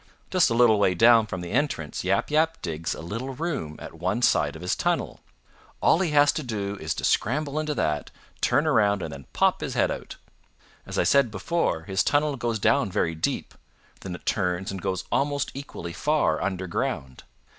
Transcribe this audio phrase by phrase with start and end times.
[0.31, 3.93] "Just a little way down from the entrance Yap Yap digs a little room at
[3.93, 5.19] one side of his tunnel.
[5.79, 8.09] All he has to do is to scramble into that,
[8.41, 10.15] turn around and then pop his head out.
[10.87, 13.53] As I said before, his tunnel goes down very deep;
[13.99, 17.21] then it turns and goes almost equally far underground.